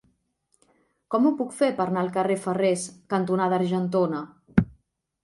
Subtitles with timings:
[1.15, 4.23] Com ho puc fer per anar al carrer Ferrers cantonada Argentona?